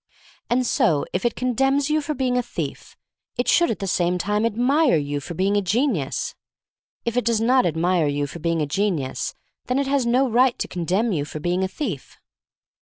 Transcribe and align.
And 0.49 0.65
so 0.65 1.05
if 1.13 1.25
it 1.25 1.35
condemns 1.35 1.91
you 1.91 2.01
for 2.01 2.15
being 2.15 2.35
a 2.35 2.41
thief, 2.41 2.97
it 3.37 3.47
should 3.47 3.69
at 3.69 3.77
the 3.77 3.85
same 3.85 4.17
time 4.17 4.47
admire 4.47 4.95
you 4.97 5.19
for 5.19 5.35
being 5.35 5.55
a 5.55 5.61
genius. 5.61 6.33
If 7.05 7.17
it 7.17 7.23
does 7.25 7.39
not 7.39 7.67
admire 7.67 8.07
you 8.07 8.25
for 8.25 8.39
being 8.39 8.63
a 8.63 8.65
genius, 8.65 9.35
then 9.67 9.77
it 9.77 9.85
has 9.85 10.07
no 10.07 10.27
right 10.27 10.57
to 10.57 10.67
condemn 10.67 11.11
you 11.11 11.23
for 11.23 11.39
being 11.39 11.63
a 11.63 11.67
thief. 11.67 12.17